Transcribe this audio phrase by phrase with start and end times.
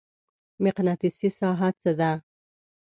[0.63, 2.11] مقناطیسي ساحه څه ده؟